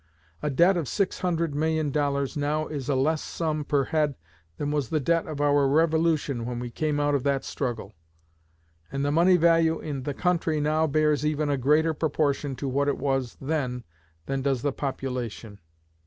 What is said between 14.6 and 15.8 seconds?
the population.